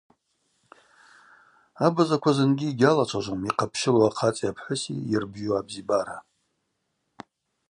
[1.85, 6.17] Абазаква зынгьи йгьалачважвум йхъапщылу ахъацӏи апхӏвыси йырбжьу абзибара.